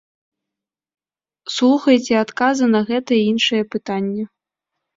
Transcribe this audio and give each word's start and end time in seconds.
Слухайце 1.57 2.13
адказы 2.25 2.65
на 2.75 2.81
гэтыя 2.89 3.21
і 3.27 3.31
іншыя 3.35 3.63
пытанні. 3.77 4.23